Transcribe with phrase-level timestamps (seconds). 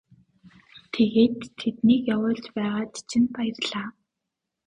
[0.93, 3.87] Тэгээд тэднийг явуулж байгаад чинь баярлалаа.